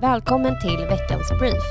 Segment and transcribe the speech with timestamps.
[0.00, 1.62] Välkommen till veckans brief.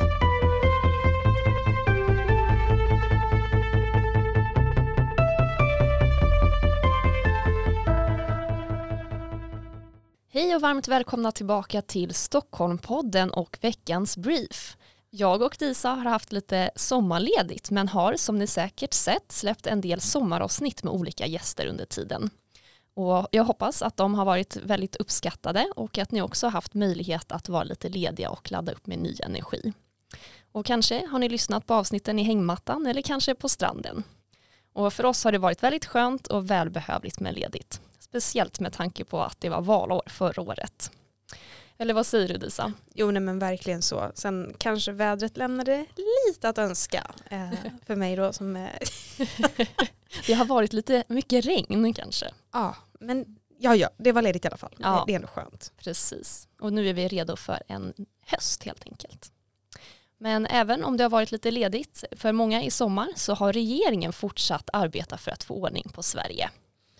[10.29, 14.77] Hej och varmt välkomna tillbaka till Stockholmpodden och veckans brief.
[15.09, 19.81] Jag och Disa har haft lite sommarledigt men har som ni säkert sett släppt en
[19.81, 22.29] del sommaravsnitt med olika gäster under tiden.
[22.95, 27.31] Och jag hoppas att de har varit väldigt uppskattade och att ni också haft möjlighet
[27.31, 29.73] att vara lite lediga och ladda upp med ny energi.
[30.51, 34.03] Och kanske har ni lyssnat på avsnitten i hängmattan eller kanske på stranden.
[34.73, 37.81] Och för oss har det varit väldigt skönt och välbehövligt med ledigt.
[37.99, 40.91] Speciellt med tanke på att det var valår förra året.
[41.77, 42.73] Eller vad säger du Disa?
[42.93, 44.11] Jo nej, men verkligen så.
[44.15, 45.85] Sen kanske vädret lämnade
[46.27, 47.49] lite att önska eh,
[47.85, 48.69] för mig då som eh,
[50.27, 52.31] Det har varit lite mycket regn kanske.
[52.53, 54.75] Ja, men ja, ja, det var ledigt i alla fall.
[54.79, 55.03] Ja.
[55.07, 55.71] Det är ändå skönt.
[55.77, 56.47] Precis.
[56.59, 57.93] Och nu är vi redo för en
[58.25, 59.31] höst helt enkelt.
[60.17, 64.13] Men även om det har varit lite ledigt för många i sommar så har regeringen
[64.13, 66.49] fortsatt arbeta för att få ordning på Sverige.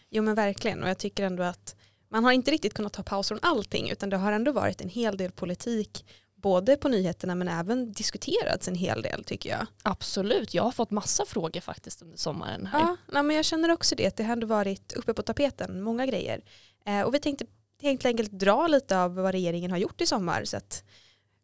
[0.09, 1.75] Jo men verkligen och jag tycker ändå att
[2.09, 4.89] man har inte riktigt kunnat ta paus från allting utan det har ändå varit en
[4.89, 6.05] hel del politik
[6.45, 9.67] både på nyheterna men även diskuterats en hel del tycker jag.
[9.83, 12.65] Absolut, jag har fått massa frågor faktiskt under sommaren.
[12.65, 12.79] Här.
[12.79, 16.05] Ja, nej, men jag känner också det, det har ändå varit uppe på tapeten, många
[16.05, 16.41] grejer.
[16.85, 17.45] Eh, och vi tänkte
[17.81, 20.83] helt enkelt dra lite av vad regeringen har gjort i sommar så att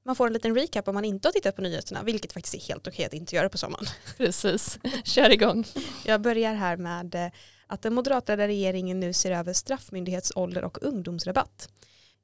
[0.05, 2.59] man får en liten recap om man inte har tittat på nyheterna, vilket faktiskt är
[2.59, 3.85] helt okej att inte göra på sommaren.
[4.17, 5.67] Precis, kör igång.
[6.05, 7.31] Jag börjar här med eh,
[7.67, 11.69] att den moderatledda regeringen nu ser över straffmyndighetsålder och ungdomsrabatt.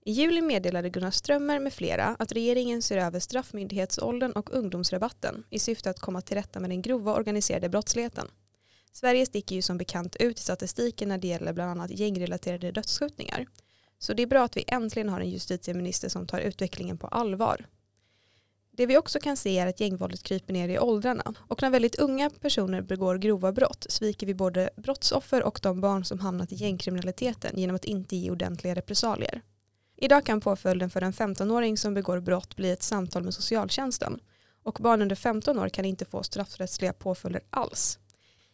[0.07, 5.59] I juli meddelade Gunnar Strömmer med flera att regeringen ser över straffmyndighetsåldern och ungdomsrabatten i
[5.59, 8.27] syfte att komma till rätta med den grova organiserade brottsligheten.
[8.91, 13.45] Sverige sticker ju som bekant ut i statistiken när det gäller bland annat gängrelaterade dödsskjutningar.
[13.99, 17.65] Så det är bra att vi äntligen har en justitieminister som tar utvecklingen på allvar.
[18.71, 21.99] Det vi också kan se är att gängvåldet kryper ner i åldrarna och när väldigt
[21.99, 26.55] unga personer begår grova brott sviker vi både brottsoffer och de barn som hamnat i
[26.55, 29.41] gängkriminaliteten genom att inte ge ordentliga repressalier.
[29.99, 34.19] Idag kan påföljden för en 15-åring som begår brott bli ett samtal med socialtjänsten
[34.63, 37.99] och barn under 15 år kan inte få straffrättsliga påföljder alls.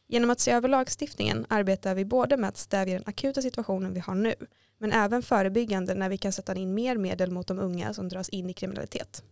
[0.07, 3.99] Genom att se över lagstiftningen arbetar vi både med att stävja den akuta situationen vi
[3.99, 4.35] har nu
[4.77, 8.29] men även förebyggande när vi kan sätta in mer medel mot de unga som dras
[8.29, 9.23] in i kriminalitet.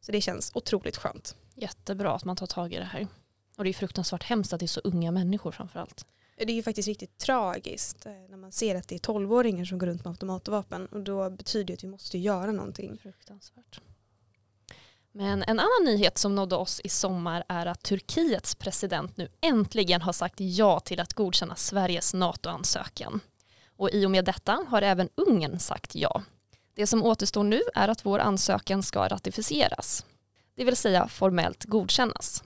[0.00, 1.36] Så det känns otroligt skönt.
[1.54, 3.06] Jättebra att man tar tag i det här.
[3.58, 6.06] Och det är fruktansvärt hemskt att det är så unga människor framförallt.
[6.46, 9.78] Det är ju faktiskt riktigt tragiskt eh, när man ser att det är tolvåringar som
[9.78, 12.98] går runt med automatvapen och då betyder det att vi måste göra någonting.
[13.02, 13.80] Fruktansvärt.
[15.12, 20.02] Men en annan nyhet som nådde oss i sommar är att Turkiets president nu äntligen
[20.02, 23.20] har sagt ja till att godkänna Sveriges NATO-ansökan.
[23.76, 26.22] Och i och med detta har även Ungern sagt ja.
[26.74, 30.04] Det som återstår nu är att vår ansökan ska ratificeras,
[30.54, 32.44] det vill säga formellt godkännas.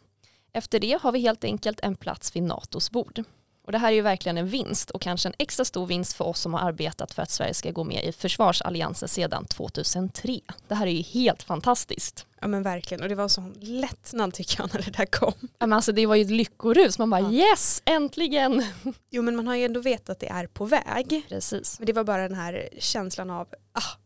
[0.52, 3.24] Efter det har vi helt enkelt en plats vid NATOs bord.
[3.64, 6.24] Och det här är ju verkligen en vinst och kanske en extra stor vinst för
[6.24, 10.40] oss som har arbetat för att Sverige ska gå med i försvarsalliansen sedan 2003.
[10.68, 12.26] Det här är ju helt fantastiskt.
[12.40, 15.32] Ja men verkligen och det var en sån lättnad tycker jag när det där kom.
[15.40, 17.30] Ja, men alltså, det var ju ett lyckorus, man bara Ja.
[17.32, 18.64] yes, äntligen.
[19.10, 21.26] Jo men man har ju ändå vetat att det är på väg.
[21.28, 21.78] Precis.
[21.78, 23.98] Men det var bara den här känslan av ah,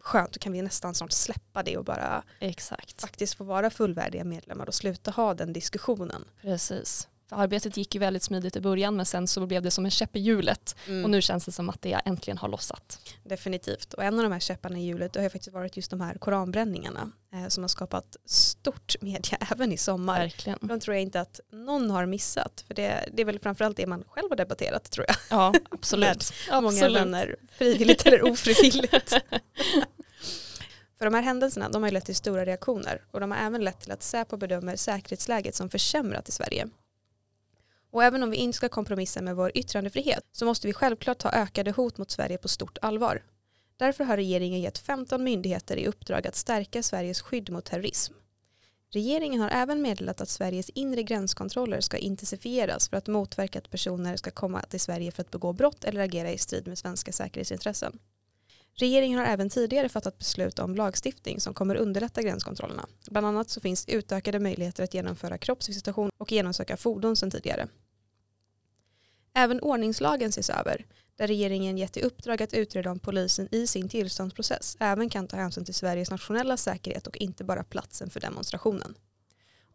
[0.00, 3.00] skönt, då kan vi nästan snart släppa det och bara Exakt.
[3.00, 6.24] faktiskt få vara fullvärdiga medlemmar och sluta ha den diskussionen.
[6.42, 7.08] Precis.
[7.28, 9.90] För arbetet gick ju väldigt smidigt i början men sen så blev det som en
[9.90, 13.14] käpp i hjulet och nu känns det som att det äntligen har lossat.
[13.24, 13.94] Definitivt.
[13.94, 16.14] Och en av de här käpparna i hjulet har ju faktiskt varit just de här
[16.14, 20.20] koranbränningarna eh, som har skapat stort media även i sommar.
[20.20, 20.58] Verkligen.
[20.62, 22.64] De tror jag inte att någon har missat.
[22.66, 25.16] För det, det är väl framförallt det man själv har debatterat tror jag.
[25.30, 26.32] Ja, absolut.
[26.50, 26.96] Många absolut.
[26.96, 29.14] vänner, frivilligt eller ofrivilligt.
[30.98, 33.64] För de här händelserna de har ju lett till stora reaktioner och de har även
[33.64, 36.68] lett till att Säpo bedömer säkerhetsläget som försämrat i Sverige.
[37.90, 41.30] Och även om vi inte ska kompromissa med vår yttrandefrihet så måste vi självklart ta
[41.30, 43.22] ökade hot mot Sverige på stort allvar.
[43.76, 48.14] Därför har regeringen gett 15 myndigheter i uppdrag att stärka Sveriges skydd mot terrorism.
[48.90, 54.16] Regeringen har även meddelat att Sveriges inre gränskontroller ska intensifieras för att motverka att personer
[54.16, 57.98] ska komma till Sverige för att begå brott eller agera i strid med svenska säkerhetsintressen.
[58.80, 62.86] Regeringen har även tidigare fattat beslut om lagstiftning som kommer underlätta gränskontrollerna.
[63.10, 67.68] Bland annat så finns utökade möjligheter att genomföra kroppsvisitation och genomsöka fordon sedan tidigare.
[69.34, 70.86] Även ordningslagen ses över,
[71.16, 75.36] där regeringen gett i uppdrag att utreda om polisen i sin tillståndsprocess även kan ta
[75.36, 78.94] hänsyn till Sveriges nationella säkerhet och inte bara platsen för demonstrationen.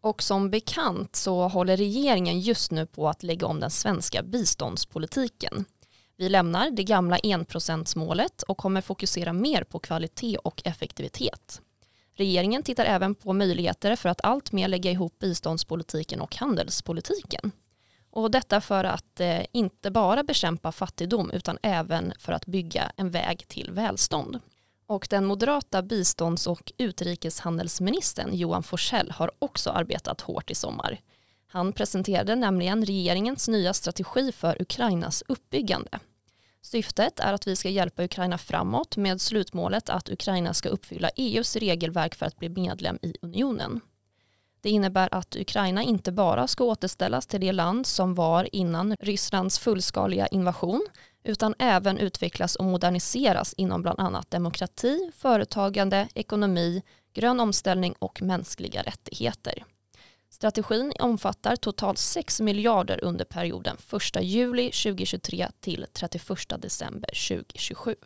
[0.00, 5.64] Och som bekant så håller regeringen just nu på att lägga om den svenska biståndspolitiken.
[6.16, 11.60] Vi lämnar det gamla enprocentsmålet och kommer fokusera mer på kvalitet och effektivitet.
[12.16, 17.52] Regeringen tittar även på möjligheter för att allt mer lägga ihop biståndspolitiken och handelspolitiken.
[18.10, 23.10] Och detta för att eh, inte bara bekämpa fattigdom utan även för att bygga en
[23.10, 24.40] väg till välstånd.
[24.86, 31.00] Och den moderata bistånds och utrikeshandelsministern Johan Forsell har också arbetat hårt i sommar.
[31.54, 35.98] Han presenterade nämligen regeringens nya strategi för Ukrainas uppbyggande.
[36.62, 41.56] Syftet är att vi ska hjälpa Ukraina framåt med slutmålet att Ukraina ska uppfylla EUs
[41.56, 43.80] regelverk för att bli medlem i unionen.
[44.60, 49.58] Det innebär att Ukraina inte bara ska återställas till det land som var innan Rysslands
[49.58, 50.86] fullskaliga invasion
[51.24, 58.82] utan även utvecklas och moderniseras inom bland annat demokrati, företagande, ekonomi, grön omställning och mänskliga
[58.82, 59.64] rättigheter.
[60.34, 63.76] Strategin omfattar totalt 6 miljarder under perioden
[64.16, 66.28] 1 juli 2023 till 31
[66.58, 67.96] december 2027.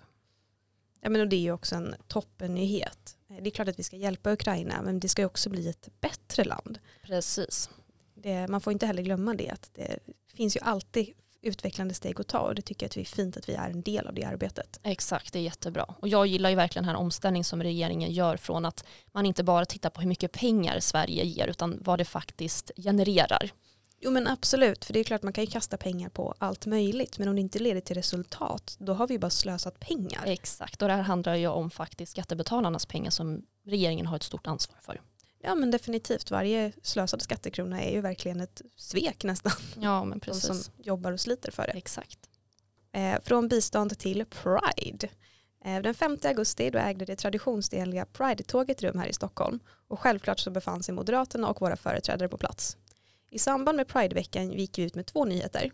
[1.01, 3.17] Ja, men och det är ju också en toppennyhet.
[3.29, 6.45] Det är klart att vi ska hjälpa Ukraina men det ska också bli ett bättre
[6.45, 6.79] land.
[7.03, 7.71] Precis.
[8.15, 9.99] Det, man får inte heller glömma det att det
[10.35, 13.37] finns ju alltid utvecklande steg att ta och det tycker jag att det är fint
[13.37, 14.81] att vi är en del av det arbetet.
[14.83, 15.95] Exakt, det är jättebra.
[16.01, 19.45] Och jag gillar ju verkligen den här omställningen som regeringen gör från att man inte
[19.45, 23.51] bara tittar på hur mycket pengar Sverige ger utan vad det faktiskt genererar.
[24.01, 27.19] Jo men absolut, för det är klart man kan ju kasta pengar på allt möjligt
[27.19, 30.23] men om det inte leder till resultat då har vi bara slösat pengar.
[30.27, 34.47] Exakt, och det här handlar ju om faktiskt skattebetalarnas pengar som regeringen har ett stort
[34.47, 35.01] ansvar för.
[35.41, 39.53] Ja men definitivt, varje slösad skattekrona är ju verkligen ett svek nästan.
[39.81, 40.49] Ja men precis.
[40.49, 41.73] De som jobbar och sliter för det.
[41.73, 42.19] Exakt.
[42.93, 45.09] Eh, från bistånd till Pride.
[45.65, 50.39] Eh, den 5 augusti då ägde det traditionsenliga Pride-tåget rum här i Stockholm och självklart
[50.39, 52.77] så befann sig Moderaterna och våra företrädare på plats.
[53.31, 55.73] I samband med Prideveckan gick vi ut med två nyheter.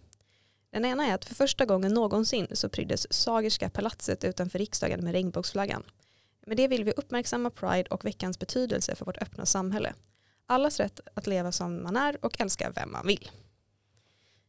[0.70, 5.12] Den ena är att för första gången någonsin så pryddes Sagerska palatset utanför riksdagen med
[5.12, 5.82] regnbågsflaggan.
[6.46, 9.94] Med det vill vi uppmärksamma Pride och veckans betydelse för vårt öppna samhälle.
[10.46, 13.30] Allas rätt att leva som man är och älska vem man vill.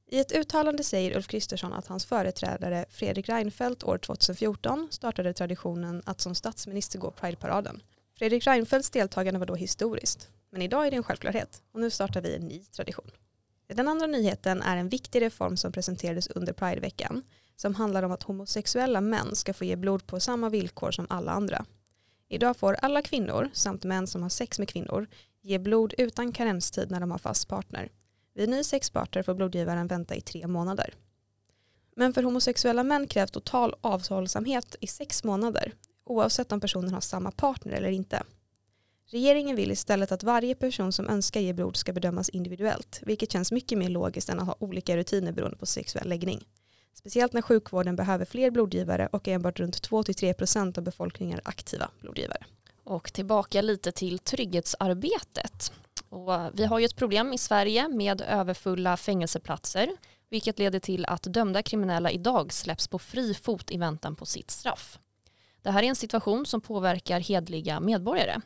[0.08, 6.02] I ett uttalande säger Ulf Kristersson att hans företrädare Fredrik Reinfeldt år 2014 startade traditionen
[6.06, 7.82] att som statsminister gå Prideparaden.
[8.18, 12.22] Fredrik Reinfeldts deltagande var då historiskt, men idag är det en självklarhet och nu startar
[12.22, 13.12] vi en ny tradition.
[13.68, 17.24] Den andra nyheten är en viktig reform som presenterades under Prideveckan
[17.56, 21.32] som handlar om att homosexuella män ska få ge blod på samma villkor som alla
[21.32, 21.66] andra.
[22.30, 25.08] Idag får alla kvinnor samt män som har sex med kvinnor
[25.42, 27.92] ge blod utan karenstid när de har fast partner.
[28.34, 30.94] Vid ny sexpartner får blodgivaren vänta i tre månader.
[31.96, 35.74] Men för homosexuella män krävs total avhållsamhet i sex månader
[36.04, 38.24] oavsett om personen har samma partner eller inte.
[39.08, 43.52] Regeringen vill istället att varje person som önskar ge blod ska bedömas individuellt, vilket känns
[43.52, 46.46] mycket mer logiskt än att ha olika rutiner beroende på sexuell läggning.
[46.96, 52.46] Speciellt när sjukvården behöver fler blodgivare och enbart runt 2-3% av befolkningen är aktiva blodgivare.
[52.84, 55.72] Och tillbaka lite till trygghetsarbetet.
[56.10, 59.90] Och vi har ju ett problem i Sverige med överfulla fängelseplatser
[60.30, 64.52] vilket leder till att dömda kriminella idag släpps på fri fot i väntan på sitt
[64.52, 65.00] straff.
[65.62, 68.42] Det här är en situation som påverkar hedliga medborgare.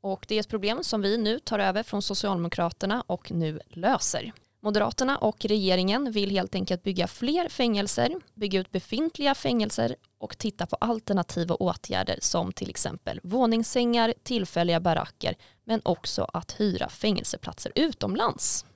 [0.00, 4.32] Och det är ett problem som vi nu tar över från Socialdemokraterna och nu löser.
[4.64, 10.66] Moderaterna och regeringen vill helt enkelt bygga fler fängelser, bygga ut befintliga fängelser och titta
[10.66, 15.34] på alternativa åtgärder som till exempel våningssängar, tillfälliga baracker
[15.64, 18.66] men också att hyra fängelseplatser utomlands.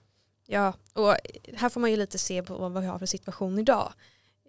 [0.46, 1.16] Ja, och
[1.56, 3.92] här får man ju lite se på vad vi har för situation idag.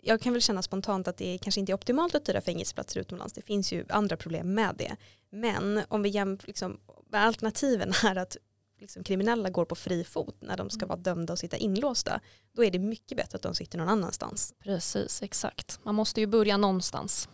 [0.02, 3.34] Jag kan väl känna spontant att det kanske inte är optimalt att hyra fängelseplatser utomlands.
[3.34, 4.96] Det finns ju andra problem med det.
[5.30, 6.80] Men om vi jämför, liksom,
[7.12, 8.38] alternativen är att
[8.80, 10.88] liksom, kriminella går på fri fot när de ska mm.
[10.88, 12.20] vara dömda och sitta inlåsta,
[12.54, 14.54] då är det mycket bättre att de sitter någon annanstans.
[14.64, 15.80] Precis, exakt.
[15.84, 17.30] Man måste ju börja någonstans.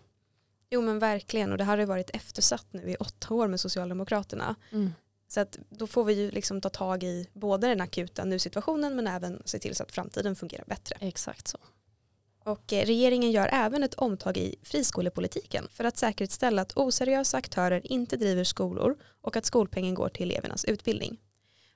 [0.69, 4.55] Jo men verkligen och det här har varit eftersatt nu i åtta år med Socialdemokraterna.
[4.71, 4.91] Mm.
[5.27, 9.07] Så att då får vi ju liksom ta tag i både den akuta nu-situationen men
[9.07, 10.97] även se till så att framtiden fungerar bättre.
[10.99, 11.57] Exakt så.
[12.45, 17.91] Och eh, regeringen gör även ett omtag i friskolepolitiken för att säkerställa att oseriösa aktörer
[17.91, 21.17] inte driver skolor och att skolpengen går till elevernas utbildning.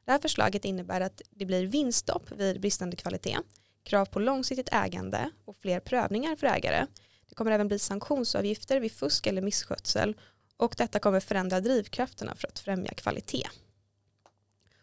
[0.10, 3.38] Det här förslaget innebär att det blir vinststopp vid bristande kvalitet,
[3.84, 6.86] krav på långsiktigt ägande och fler prövningar för ägare.
[7.30, 10.16] Det kommer även bli sanktionsavgifter vid fusk eller misskötsel
[10.58, 13.48] och detta kommer förändra drivkrafterna för att främja kvalitet.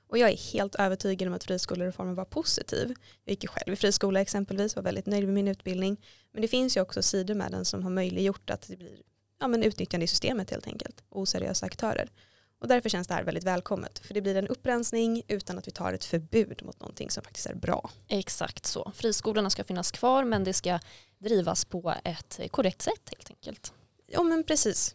[0.08, 2.94] Och jag är helt övertygad om att friskolereformen var positiv.
[3.24, 5.96] Jag gick ju själv i friskola exempelvis, var väldigt nöjd med min utbildning.
[6.32, 9.02] Men det finns ju också sidor med den som har möjliggjort att det blir
[9.40, 11.04] ja, men utnyttjande i systemet helt enkelt.
[11.08, 12.10] Oseriösa aktörer.
[12.58, 13.98] Och därför känns det här väldigt välkommet.
[13.98, 17.46] För det blir en upprensning utan att vi tar ett förbud mot någonting som faktiskt
[17.46, 17.90] är bra.
[18.08, 18.92] Exakt så.
[18.94, 20.78] Friskolorna ska finnas kvar men det ska
[21.18, 23.72] drivas på ett korrekt sätt helt enkelt.
[24.06, 24.94] Ja men precis.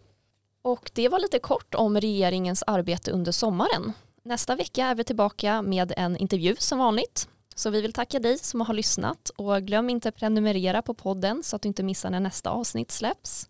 [0.61, 3.93] Och det var lite kort om regeringens arbete under sommaren.
[4.23, 7.27] Nästa vecka är vi tillbaka med en intervju som vanligt.
[7.55, 11.55] Så vi vill tacka dig som har lyssnat och glöm inte prenumerera på podden så
[11.55, 13.49] att du inte missar när nästa avsnitt släpps.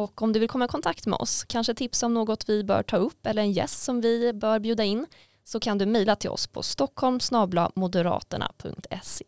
[0.00, 2.82] Och om du vill komma i kontakt med oss, kanske tips om något vi bör
[2.82, 5.06] ta upp eller en gäst som vi bör bjuda in,
[5.44, 9.24] så kan du mejla till oss på stockholmsnablamoderaterna.se.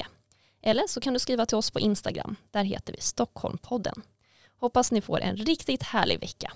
[0.62, 4.02] Eller så kan du skriva till oss på Instagram, där heter vi Stockholmpodden.
[4.56, 6.52] Hoppas ni får en riktigt härlig vecka.